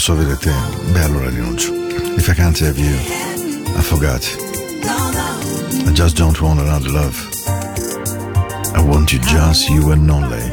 [0.00, 0.50] posso avere te,
[0.92, 1.74] beh allora rinuncio.
[1.74, 4.28] Le vacanze a have affogati.
[4.82, 5.88] I.
[5.88, 7.14] I just don't want another love.
[8.74, 10.50] I want you just you and only.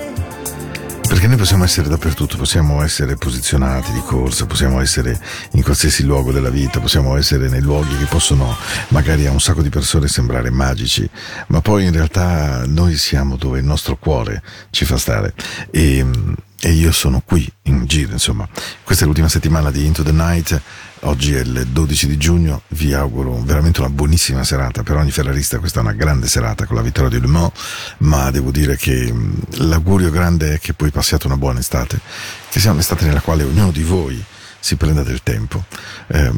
[1.07, 5.17] Perché noi possiamo essere dappertutto, possiamo essere posizionati di corsa, possiamo essere
[5.51, 8.53] in qualsiasi luogo della vita, possiamo essere nei luoghi che possono
[8.89, 11.09] magari a un sacco di persone sembrare magici,
[11.47, 15.33] ma poi in realtà noi siamo dove il nostro cuore ci fa stare.
[15.71, 16.05] E,
[16.59, 18.45] e io sono qui in giro, insomma,
[18.87, 20.61] questa è l'ultima settimana di Into the Night,
[21.01, 25.59] oggi è il 12 di giugno, vi auguro veramente una buonissima serata, per ogni ferrarista
[25.59, 27.51] questa è una grande serata con la vittoria di Le Mans,
[27.97, 31.99] ma devo dire che mm, l'augurio grande è che poi passiate una buona estate,
[32.49, 34.23] che sia un'estate nella quale ognuno di voi
[34.57, 35.65] si prenda del tempo.
[36.07, 36.31] Eh,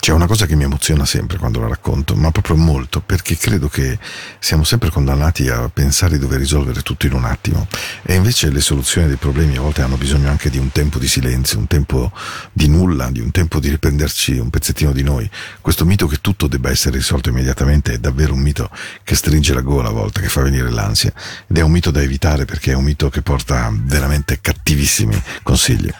[0.00, 3.68] c'è una cosa che mi emoziona sempre quando la racconto, ma proprio molto, perché credo
[3.68, 3.98] che
[4.38, 7.66] siamo sempre condannati a pensare di dover risolvere tutto in un attimo
[8.02, 11.06] e invece le soluzioni dei problemi a volte hanno bisogno anche di un tempo di
[11.06, 12.12] silenzio, un tempo
[12.50, 15.30] di nulla, di un tempo di riprenderci un pezzettino di noi.
[15.60, 18.70] Questo mito che tutto debba essere risolto immediatamente è davvero un mito
[19.04, 21.12] che stringe la gola a volte, che fa venire l'ansia
[21.46, 25.92] ed è un mito da evitare perché è un mito che porta veramente cattivissimi consigli.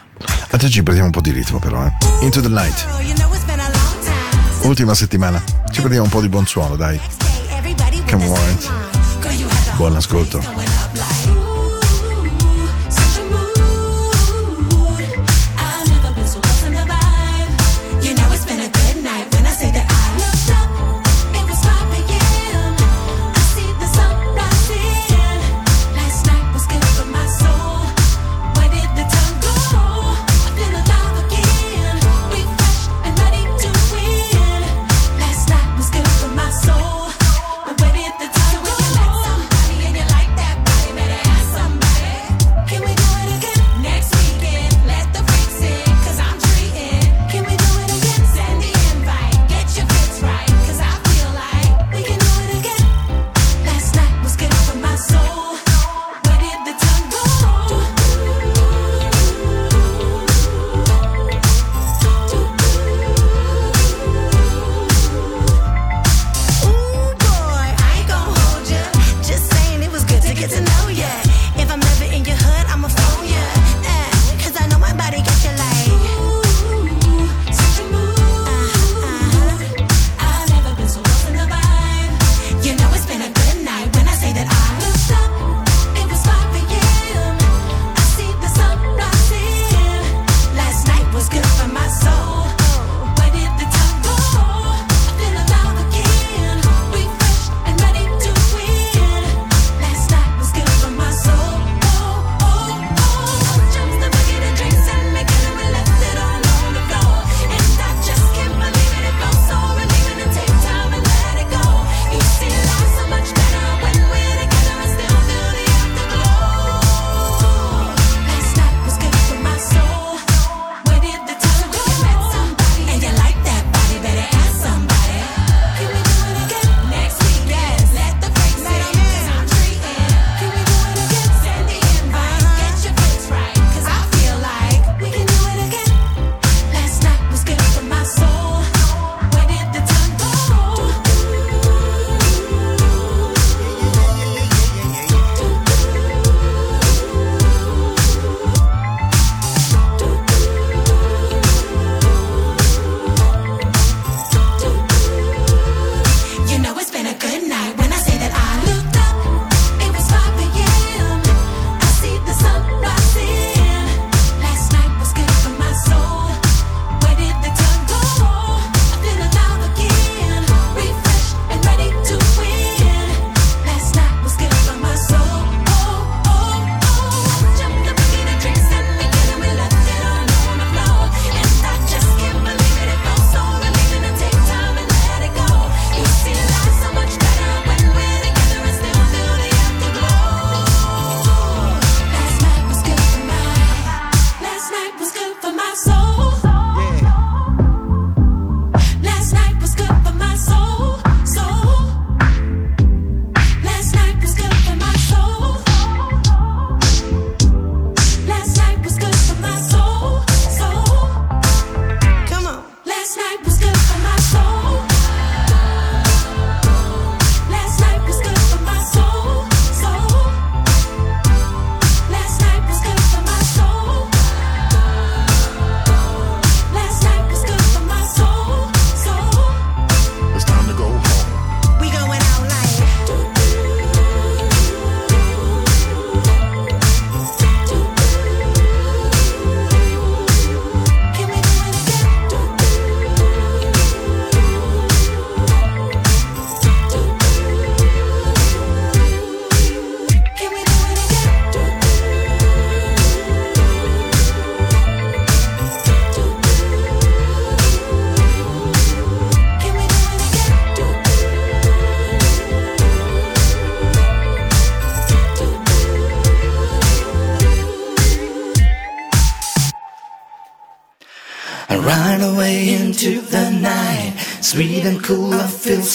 [0.50, 1.92] Adesso prendiamo un po' di ritmo però, eh.
[2.24, 3.49] Into the Night.
[4.62, 5.42] Ultima settimana.
[5.70, 7.00] Ci prendiamo un po' di buon suono, dai.
[8.08, 8.58] Come on.
[9.76, 10.69] Buon ascolto.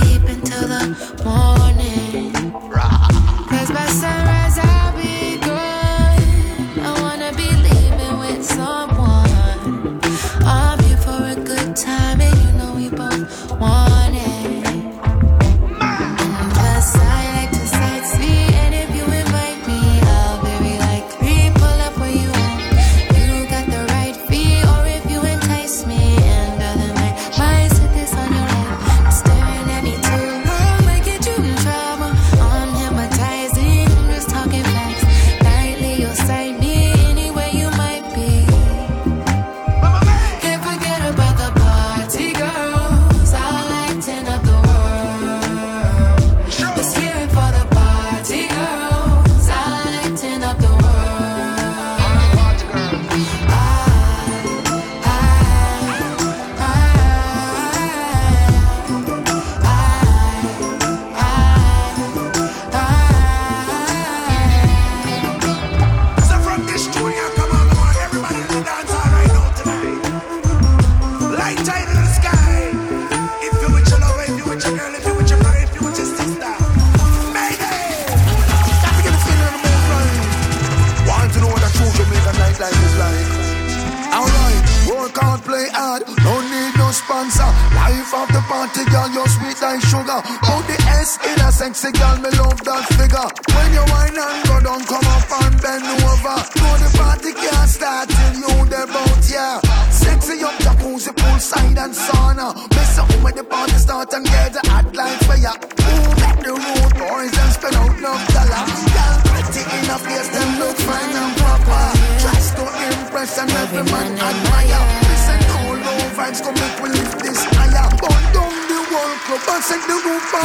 [0.00, 0.84] deep into the
[1.24, 2.32] morning.
[3.48, 4.73] Cause by sunrise, I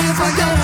[0.02, 0.59] fire, fire.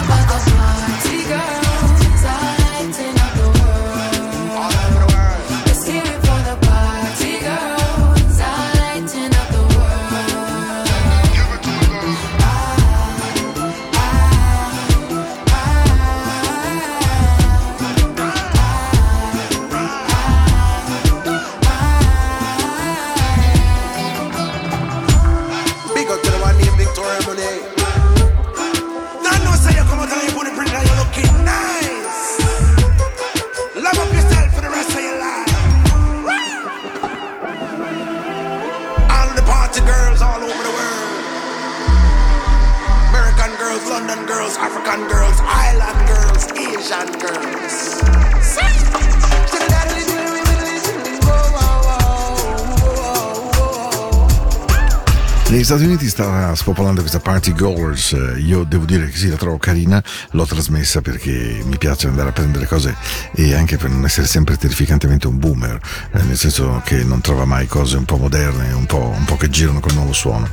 [56.15, 58.13] sta spopolando questa Party Goers.
[58.13, 62.29] Eh, io devo dire che sì, la trovo carina, l'ho trasmessa perché mi piace andare
[62.29, 62.95] a prendere cose
[63.34, 65.77] e anche per non essere sempre terrificantemente un boomer,
[66.13, 69.36] eh, nel senso che non trova mai cose un po' moderne, un po', un po',
[69.36, 70.48] che girano col nuovo suono.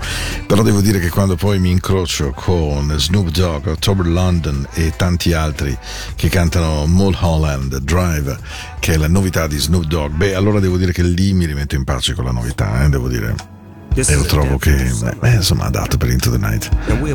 [0.48, 5.32] Però devo dire che quando poi mi incrocio con Snoop Dogg, October London e tanti
[5.32, 5.78] altri
[6.16, 8.36] che cantano Mulholland Drive,
[8.80, 11.76] che è la novità di Snoop Dogg, beh, allora devo dire che lì mi rimetto
[11.76, 13.51] in pace con la novità, eh, devo dire
[13.94, 16.68] e lo trovo che, beh, insomma, adatto per Into the Night.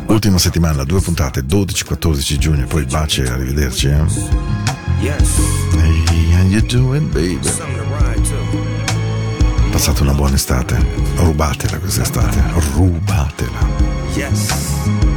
[0.06, 3.88] Ultima settimana, due puntate, 12-14 giugno, poi bacio e arrivederci.
[3.88, 4.04] Eh.
[5.00, 7.38] Hey, how you doing, baby?
[9.70, 10.76] Passate una buona estate,
[11.16, 12.42] rubatela questa estate,
[12.74, 13.66] rubatela.
[14.14, 15.07] Yes.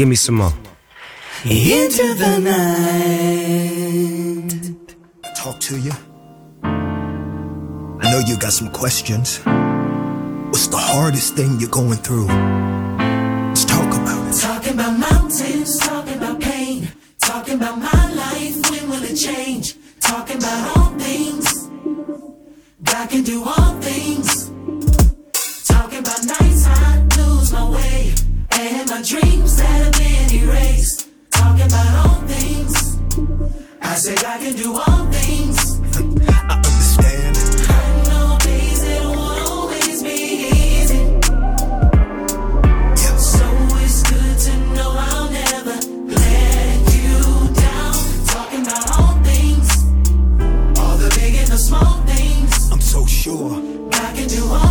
[0.00, 0.54] Give me some more.
[1.44, 3.36] Into the night.
[5.36, 5.92] Talk to you.
[6.62, 9.40] I know you got some questions.
[9.44, 12.28] What's the hardest thing you're going through?
[12.28, 14.40] Let's talk about it.
[14.40, 19.74] Talking about mountains, talking about pain, talking about my life, when will it change?
[20.00, 21.68] Talking about all things,
[22.84, 24.48] God can do all things.
[25.68, 28.14] Talking about nights I lose my way,
[28.60, 31.08] and my dreams that have been erased.
[31.30, 32.98] Talking about all things,
[33.80, 35.80] I say I can do all things.
[36.28, 37.36] I understand.
[37.68, 40.18] I know days it won't always be
[40.52, 41.02] easy.
[43.00, 43.16] Yeah.
[43.16, 43.46] So
[43.84, 45.76] it's good to know I'll never
[46.20, 47.18] let you
[47.66, 47.96] down.
[48.34, 49.68] Talking about all things,
[50.78, 52.70] all the big and the small things.
[52.70, 53.50] I'm so sure.
[53.90, 54.69] God can do all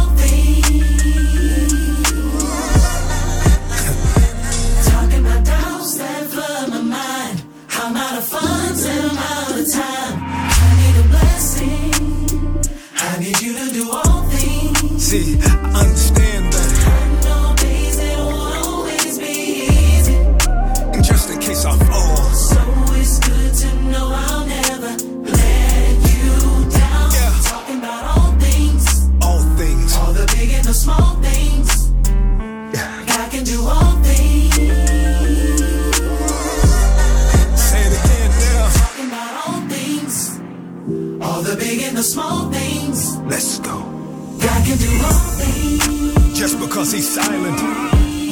[44.70, 47.58] Just because he's silent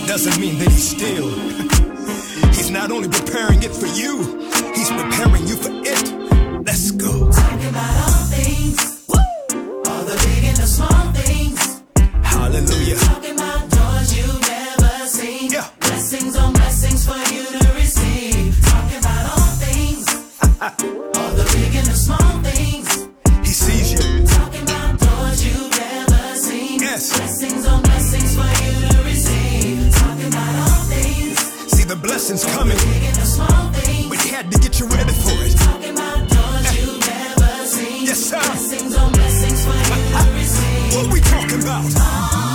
[0.08, 1.30] doesn't mean that he's still.
[2.54, 4.22] He's not only preparing it for you,
[4.76, 5.57] he's preparing you
[27.00, 27.20] seen.
[27.20, 29.94] Blessings on blessings for you to receive.
[29.96, 31.38] Talking about all things.
[31.74, 34.08] See the blessings coming, Big and the small things.
[34.10, 35.54] but he had to get you ready for it.
[35.58, 38.06] Talking about doors you've never seen.
[38.06, 38.40] Yes, sir.
[38.40, 40.96] Blessings on blessings for you to receive.
[40.96, 42.47] What we talking about?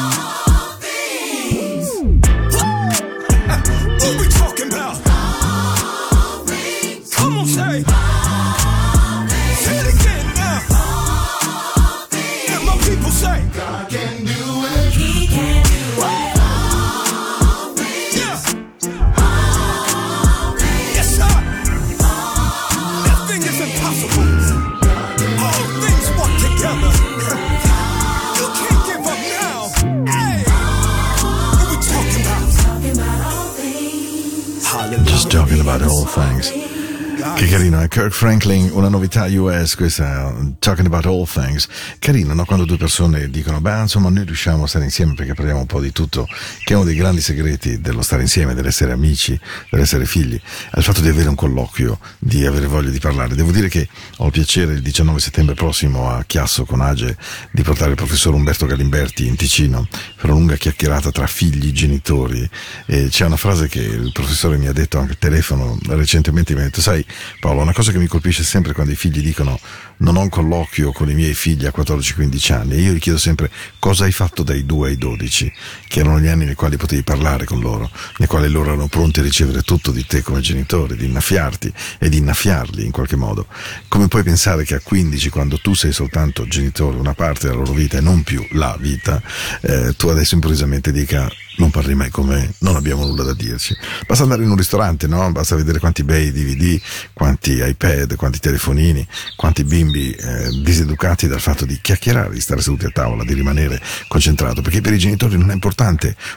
[37.92, 41.68] Kirk Franklin, una novità US, questa Talking About All Things.
[41.98, 42.46] Carino, no?
[42.46, 45.78] Quando due persone dicono, beh, insomma, noi riusciamo a stare insieme perché parliamo un po'
[45.78, 46.26] di tutto,
[46.64, 50.83] che è uno dei grandi segreti dello stare insieme, dell'essere amici, dell'essere figli, è il
[50.83, 53.35] fatto di avere un colloquio, di avere voglia di parlare.
[53.35, 57.14] Devo dire che ho il piacere il 19 settembre prossimo a Chiasso con Age
[57.50, 62.48] di portare il professor Umberto Galimberti in Ticino per una lunga chiacchierata tra figli, genitori.
[62.87, 66.61] E c'è una frase che il professore mi ha detto anche al telefono recentemente, mi
[66.61, 67.05] ha detto, sai
[67.38, 69.59] Paolo, una cosa che mi colpisce sempre quando i figli dicono
[69.99, 73.51] non ho un colloquio con i miei figli a 14-15 anni, io gli chiedo sempre
[73.79, 75.53] cosa hai fatto dai 2 ai 12,
[75.92, 79.20] che erano gli anni nei quali potevi parlare con loro, nei quali loro erano pronti
[79.20, 83.46] a ricevere tutto di te come genitore, di innaffiarti e di innaffiarli in qualche modo.
[83.88, 87.74] Come puoi pensare che a 15, quando tu sei soltanto genitore, una parte della loro
[87.74, 89.20] vita e non più la vita,
[89.61, 91.28] eh, tu adesso improvvisamente dica
[91.59, 93.76] non parli mai con me, non abbiamo nulla da dirci.
[94.07, 95.31] Basta andare in un ristorante, no?
[95.31, 96.81] Basta vedere quanti bei DVD,
[97.12, 102.87] quanti iPad, quanti telefonini, quanti bimbi eh, diseducati dal fatto di chiacchierare, di stare seduti
[102.87, 103.78] a tavola, di rimanere
[104.09, 105.82] concentrato, perché per i genitori non è importante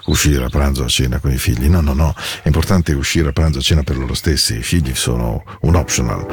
[0.06, 3.32] uscire a pranzo a cena con i figli, no, no, no, è importante uscire a
[3.32, 6.26] pranzo a cena per loro stessi, i figli sono un optional.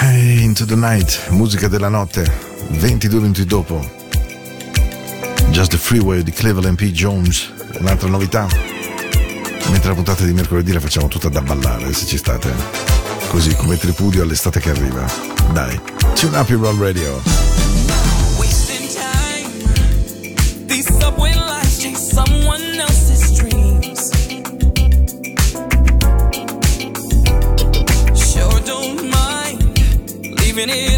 [0.00, 2.30] Into the night, musica della notte,
[2.70, 4.02] 22 minuti dopo.
[5.50, 6.84] Just the Freeway di Cleveland P.
[6.90, 8.46] Jones, un'altra novità.
[9.70, 12.52] Mentre la puntata di mercoledì la facciamo tutta da ballare, se ci state.
[13.28, 15.04] Così come tripudio all'estate che arriva.
[15.52, 15.80] Dai,
[16.14, 17.63] tune up your roll radio.
[30.54, 30.93] Sure don't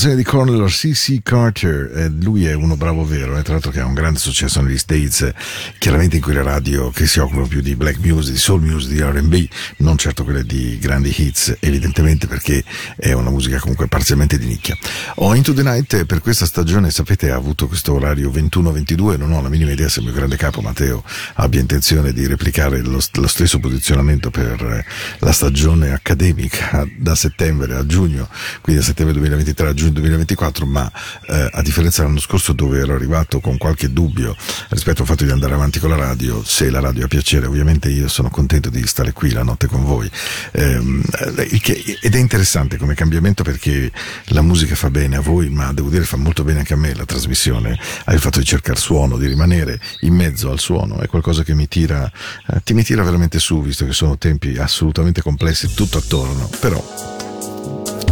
[0.00, 1.20] canzone di Cornell C.C.
[1.22, 4.62] Carter, eh, lui è uno bravo vero, eh, tra l'altro che ha un grande successo
[4.62, 5.34] negli States, eh,
[5.78, 9.02] chiaramente in quelle radio che si occupano più di black music, di soul music, di
[9.02, 9.46] R&B,
[9.78, 12.64] non certo quelle di grandi hits, evidentemente perché
[12.96, 14.74] è una musica comunque parzialmente di nicchia.
[15.16, 19.32] Ho Into the Night eh, per questa stagione, sapete, ha avuto questo orario 21-22, non
[19.32, 23.00] ho la minima idea se il mio grande capo Matteo abbia intenzione di replicare lo,
[23.12, 24.84] lo stesso posizionamento per eh,
[25.18, 28.30] la stagione accademica da settembre a giugno,
[28.62, 30.90] quindi da settembre 2023 a giugno 2024, ma
[31.26, 34.36] eh, a differenza dell'anno scorso dove ero arrivato con qualche dubbio
[34.68, 37.88] rispetto al fatto di andare avanti con la radio, se la radio ha piacere, ovviamente
[37.88, 40.10] io sono contento di stare qui la notte con voi.
[40.52, 41.02] Ehm,
[41.36, 43.90] eh, ed è interessante come cambiamento perché
[44.26, 46.94] la musica fa bene a voi, ma devo dire fa molto bene anche a me
[46.94, 47.78] la trasmissione.
[48.08, 51.68] Il fatto di cercare suono, di rimanere in mezzo al suono, è qualcosa che mi
[51.68, 52.10] tira,
[52.48, 56.48] eh, ti mi tira veramente su, visto che sono tempi assolutamente complessi tutto attorno.
[56.60, 56.82] Però,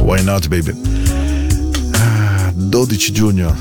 [0.00, 1.07] why not, baby?
[2.58, 3.56] Ah, 12 giugno,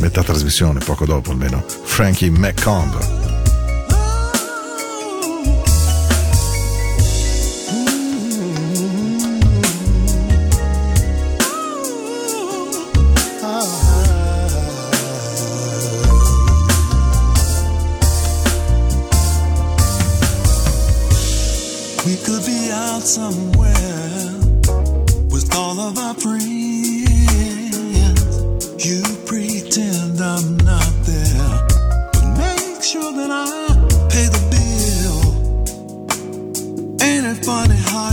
[0.00, 1.62] metà trasmissione, poco dopo almeno.
[1.66, 3.20] Frankie McComb.
[23.04, 24.30] Somewhere
[25.28, 26.51] with all of our friends.
[29.72, 31.66] Pretend I'm not there,
[32.12, 33.46] but make sure that I
[34.12, 35.20] pay the bill.
[37.00, 38.11] Ain't it funny how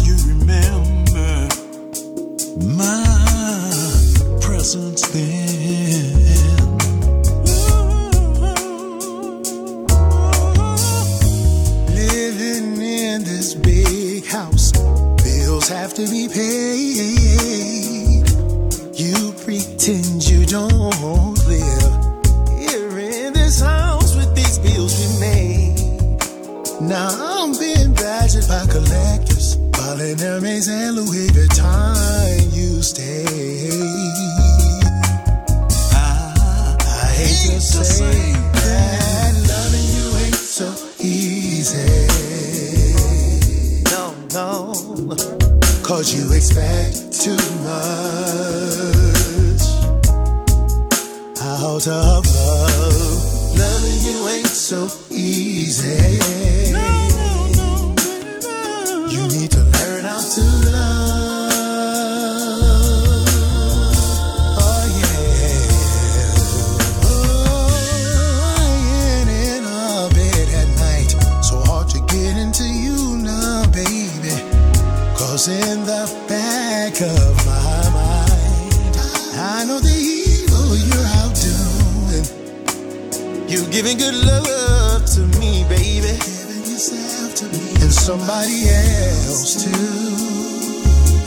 [88.09, 89.69] somebody else too.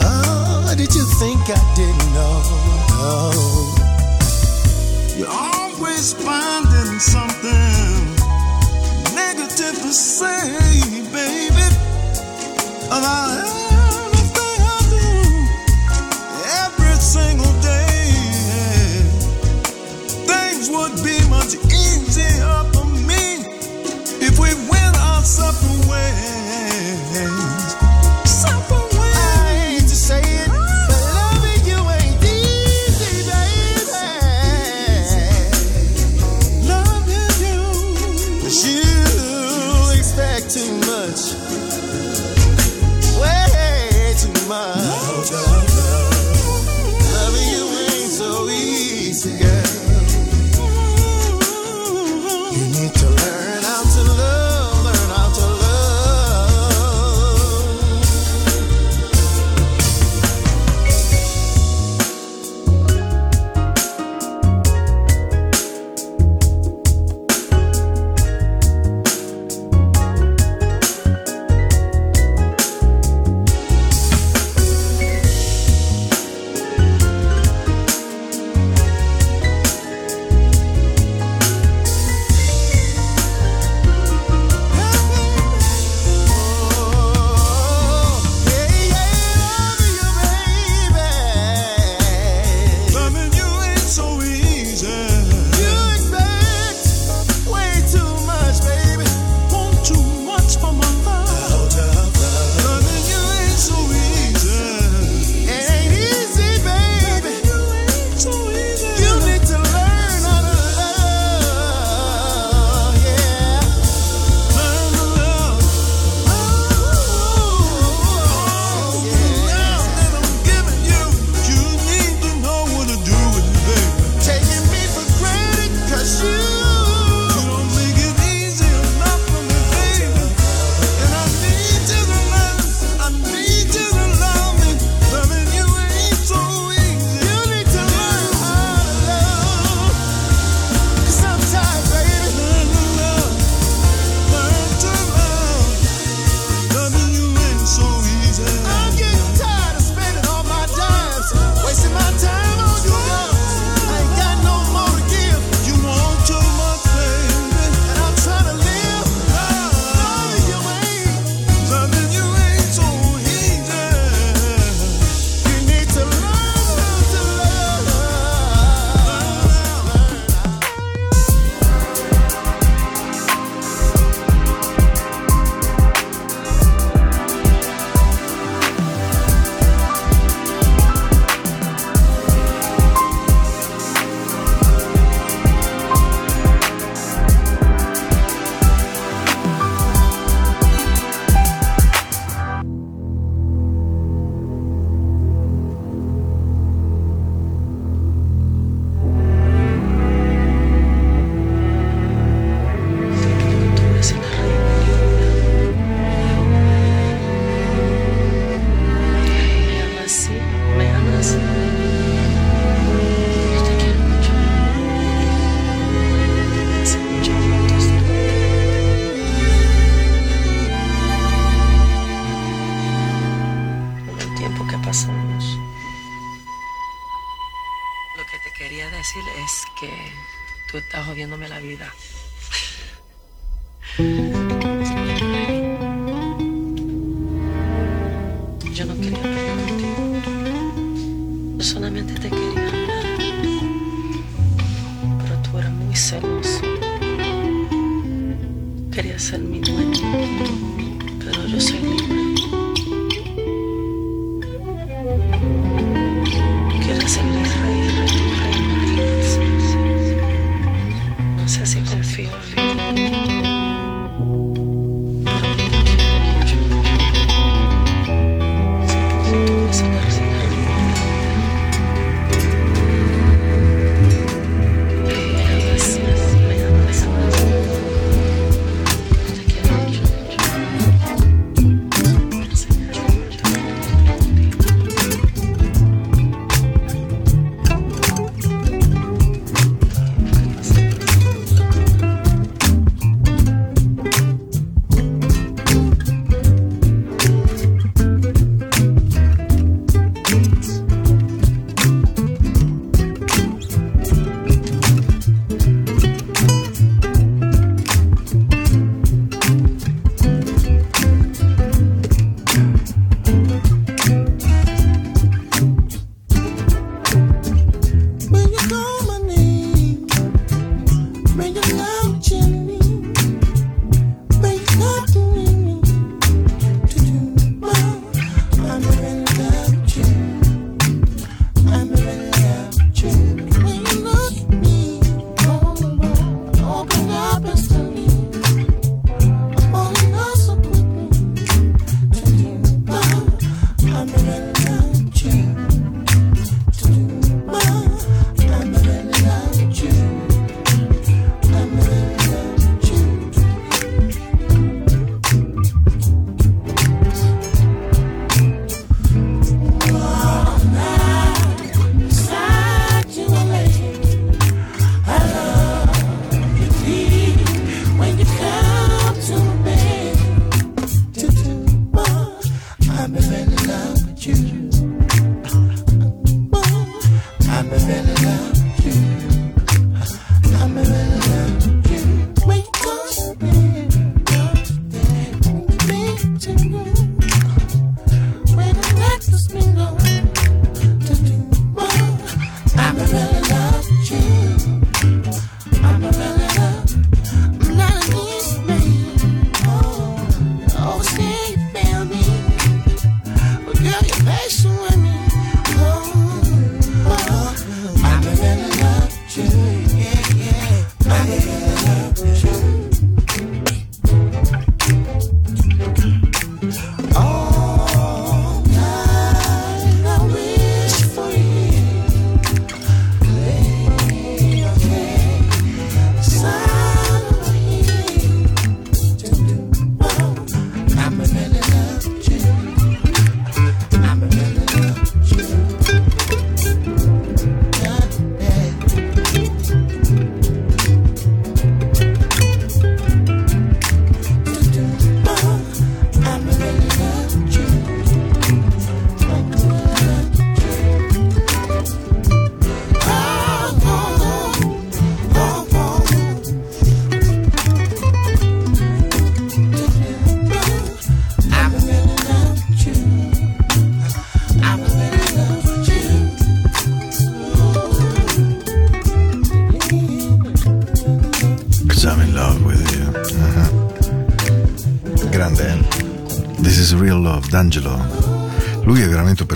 [0.02, 2.61] Oh, did you think I didn't know?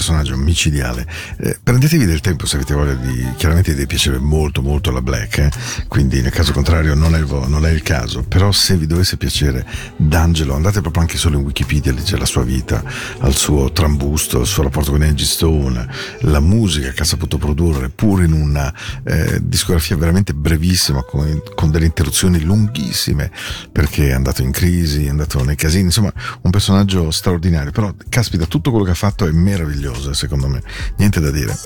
[0.07, 0.16] person.
[0.27, 1.07] Personaggio micidiale.
[1.39, 3.27] Eh, prendetevi del tempo se avete voglia di.
[3.37, 5.51] Chiaramente deve piacere molto, molto la black, eh?
[5.89, 8.23] quindi nel caso contrario non è, il non è il caso.
[8.23, 9.65] Però se vi dovesse piacere
[9.97, 12.83] D'Angelo, andate proprio anche solo in Wikipedia, lì c'è la sua vita,
[13.21, 15.87] al suo trambusto, il suo rapporto con Angie Stone,
[16.21, 18.73] la musica che ha saputo produrre, pur in una
[19.05, 23.31] eh, discografia veramente brevissima, con, con delle interruzioni lunghissime,
[23.71, 26.13] perché è andato in crisi, è andato nei casini, insomma,
[26.43, 27.71] un personaggio straordinario.
[27.71, 30.61] Però, caspita, tutto quello che ha fatto è meraviglioso, secondo me.
[30.97, 31.57] Niente da dire.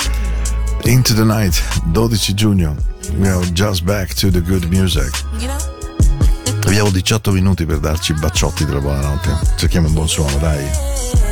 [0.85, 2.77] Into the Night, 12 giugno.
[3.17, 5.11] We are just back to the good music.
[6.67, 9.55] Abbiamo 18 minuti per darci i bacciotti della buonanotte.
[9.57, 11.30] Cerchiamo un buon suono, dai.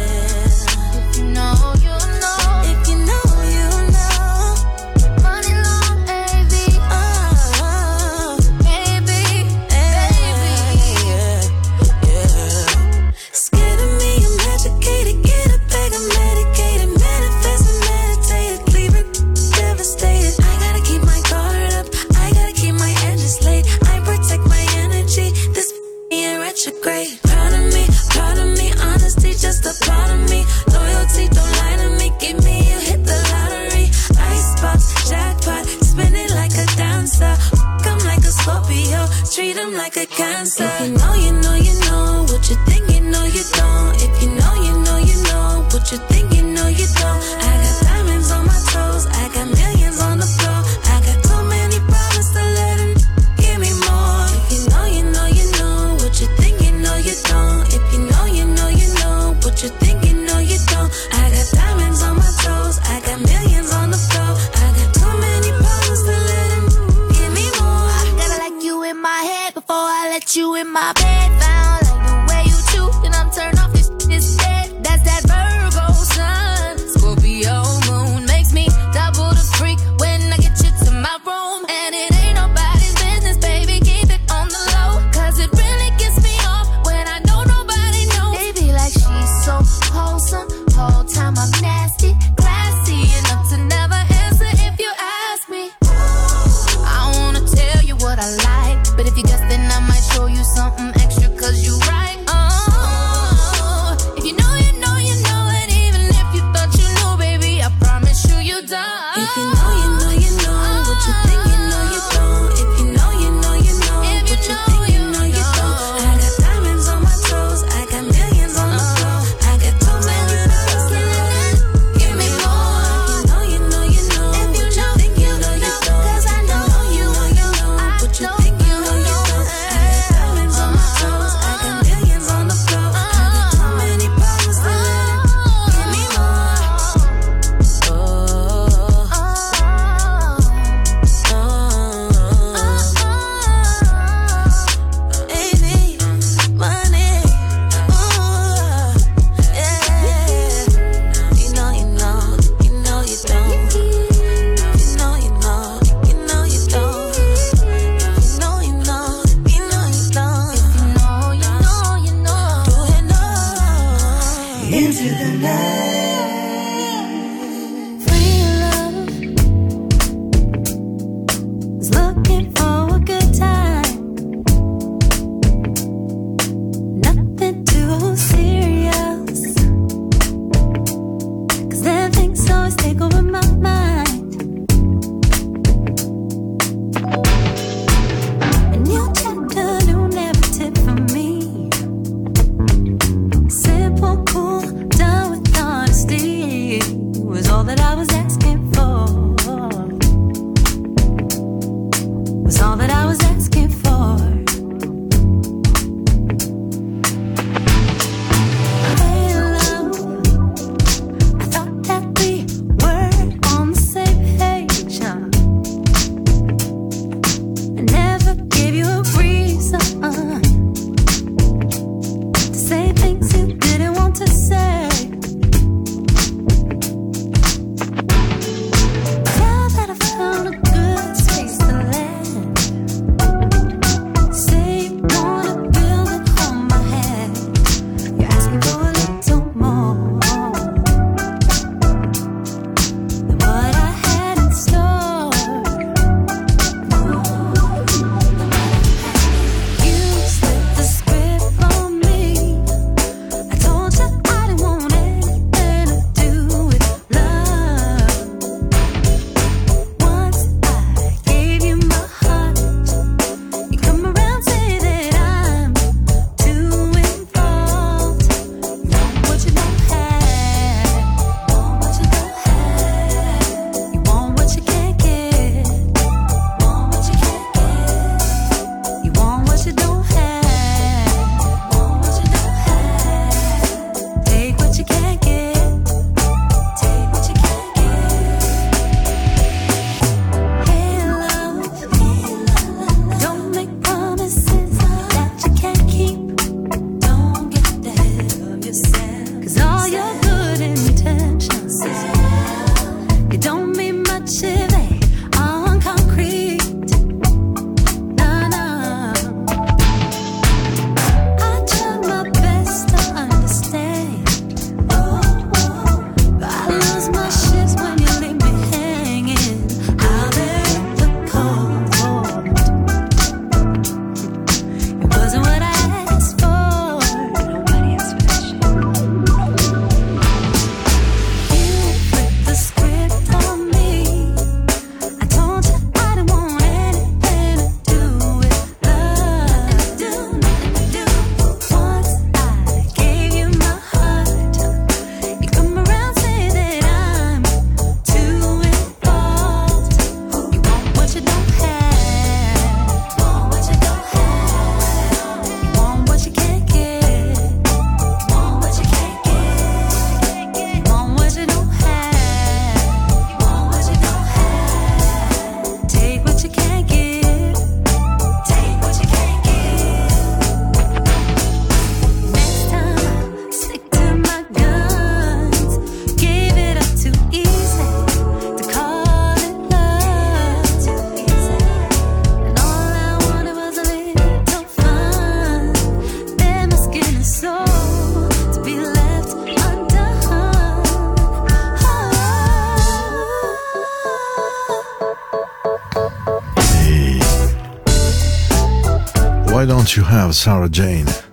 [400.19, 401.27] Have Sarah Jane?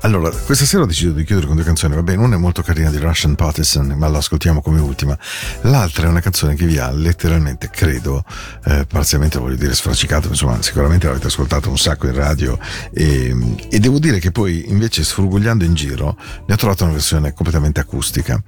[0.00, 1.94] Allora, questa sera ho deciso di chiudere con due canzoni.
[1.94, 5.18] Va bene, una è molto carina di Russian Partisan, ma la ascoltiamo come ultima.
[5.62, 8.24] L'altra è una canzone che vi ha letteralmente, credo,
[8.64, 12.58] eh, parzialmente voglio dire sfracicato, insomma, sicuramente l'avete ascoltato un sacco in radio.
[12.92, 13.36] E,
[13.68, 17.80] e devo dire che poi, invece, sfrugugliando in giro, ne ho trovato una versione completamente
[17.80, 18.40] acustica.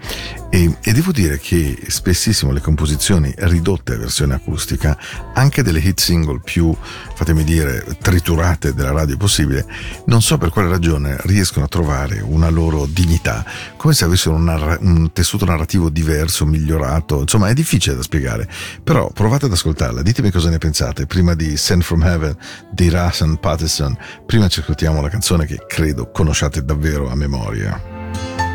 [0.51, 4.97] E, e devo dire che spessissimo le composizioni ridotte a versione acustica,
[5.35, 6.75] anche delle hit single più,
[7.15, 9.67] fatemi dire, triturate della radio possibile,
[10.07, 13.45] non so per quale ragione riescono a trovare una loro dignità,
[13.77, 18.49] come se avessero un, narra- un tessuto narrativo diverso, migliorato, insomma è difficile da spiegare,
[18.83, 22.35] però provate ad ascoltarla, ditemi cosa ne pensate, prima di Send from Heaven
[22.73, 23.95] di Russell Patterson,
[24.25, 28.48] prima ci ascoltiamo la canzone che credo conosciate davvero a memoria.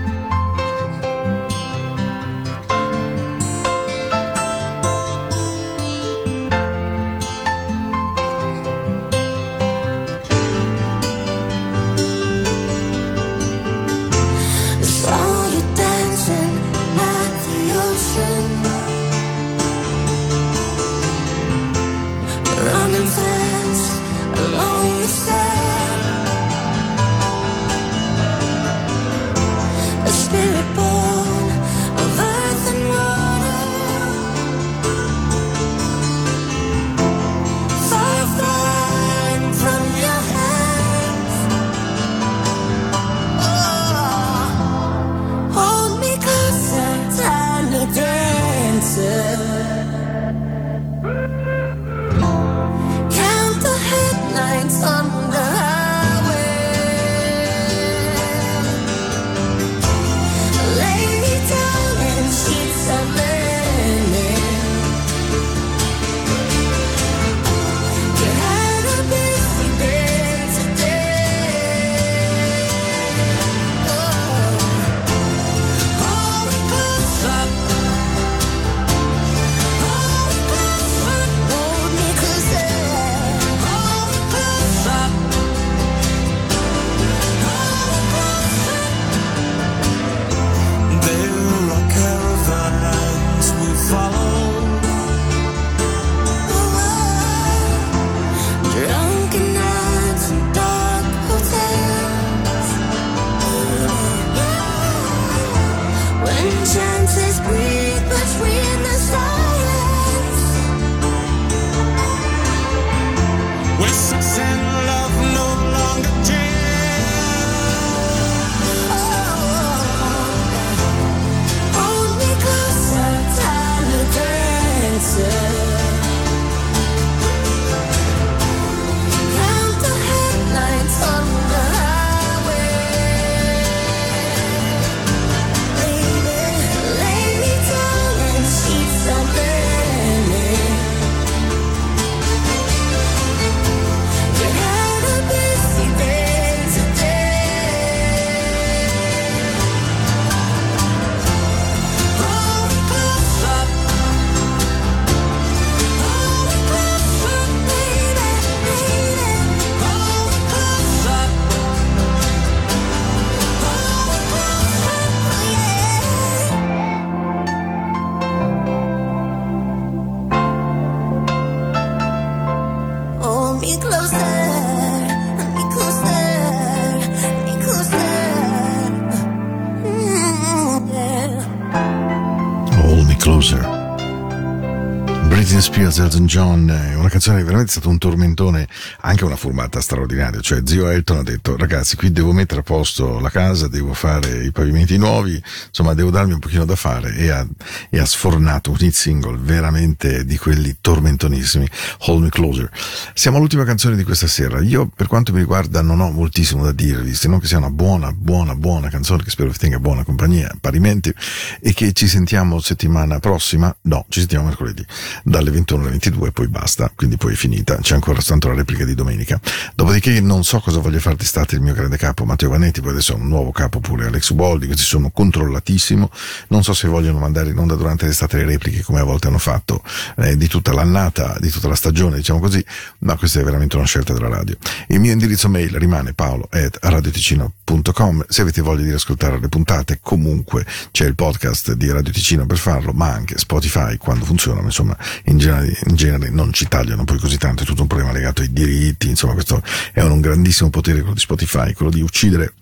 [186.13, 188.67] Elton John, è una canzone che veramente è stato un tormentone,
[189.01, 193.17] anche una formata straordinaria, cioè zio Elton ha detto ragazzi qui devo mettere a posto
[193.17, 197.15] la casa, devo fare i pavimenti nuovi, insomma devo darmi un pochino da fare.
[197.15, 197.47] E ha,
[197.89, 201.67] e ha sfornato un hit single veramente di quelli tormentonissimi,
[202.01, 202.69] Hold Me Closer.
[203.15, 206.73] Siamo all'ultima canzone di questa sera, io per quanto mi riguarda non ho moltissimo da
[206.73, 210.03] dirvi, se non che sia una buona, buona, buona canzone che spero vi tenga buona
[210.03, 211.11] compagnia, parimenti,
[211.59, 214.85] e che ci sentiamo settimana prossima, no, ci sentiamo mercoledì
[215.23, 218.55] dalle 21 alle 22 e poi basta, quindi poi è finita, c'è ancora soltanto la
[218.55, 219.39] replica di domenica.
[219.75, 223.13] Dopodiché non so cosa voglia fare d'estate il mio grande capo Matteo Vanetti, poi adesso
[223.13, 226.09] ha un nuovo capo pure Alex Uboldi, questi sono controllatissimo,
[226.49, 229.37] non so se vogliono mandare in onda durante l'estate le repliche come a volte hanno
[229.37, 229.81] fatto
[230.17, 232.63] eh, di tutta l'annata, di tutta la stagione, diciamo così,
[232.99, 234.57] ma questa è veramente una scelta della radio.
[234.87, 239.99] Il mio indirizzo mail rimane paolo at radioticino.com, se avete voglia di ascoltare le puntate
[240.01, 244.67] comunque c'è il podcast di Radio Ticino per farlo, ma anche Spotify quando funziona, ma
[244.67, 248.11] insomma in genere, in genere non ci tagliano poi così tanto, è tutto un problema
[248.11, 252.53] legato ai diritti, insomma questo è un grandissimo potere quello di Spotify, quello di uccidere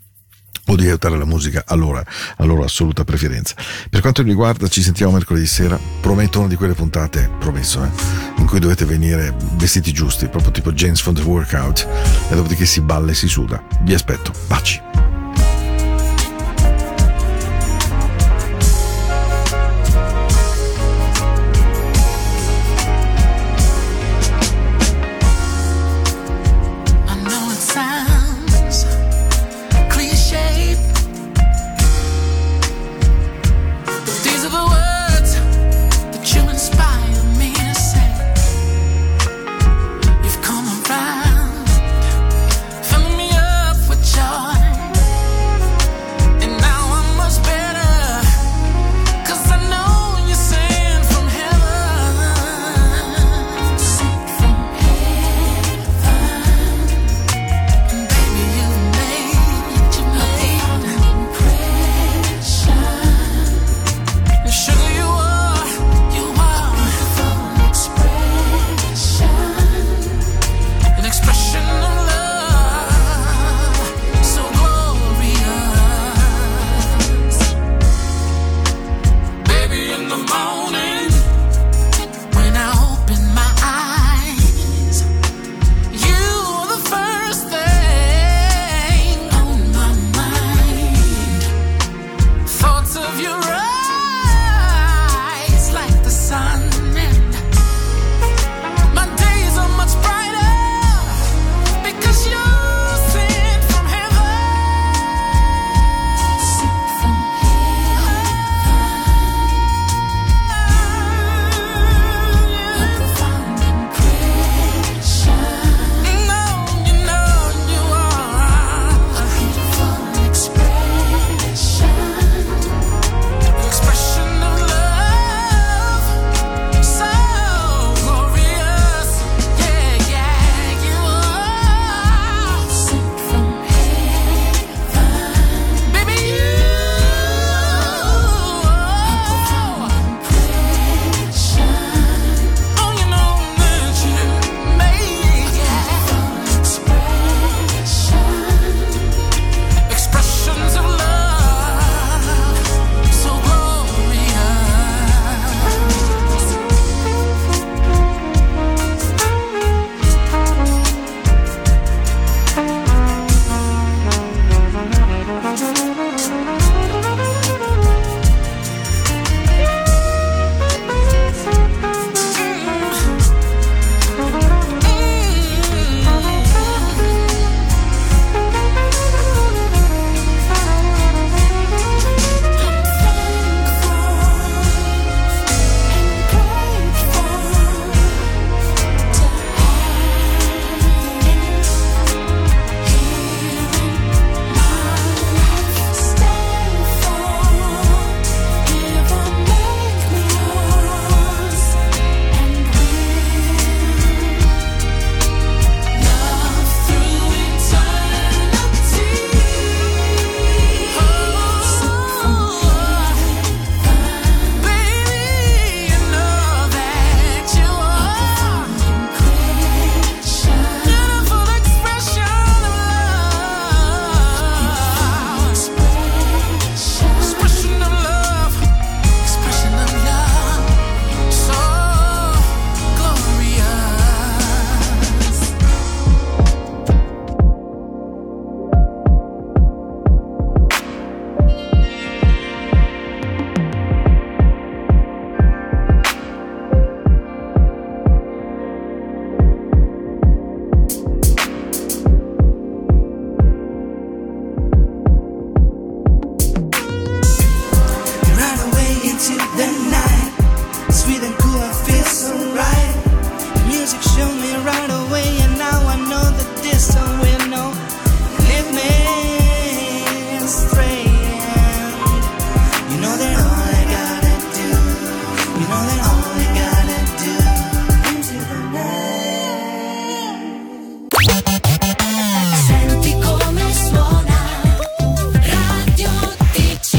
[0.67, 2.03] o di aiutare la musica a loro,
[2.37, 3.55] a loro assoluta preferenza.
[3.89, 5.79] Per quanto mi riguarda, ci sentiamo mercoledì sera.
[5.99, 7.89] Prometto una di quelle puntate, promesso, eh,
[8.37, 11.87] in cui dovete venire vestiti giusti, proprio tipo James from the Workout,
[12.29, 13.61] e dopodiché si balla e si suda.
[13.81, 14.31] Vi aspetto.
[14.47, 14.90] Baci.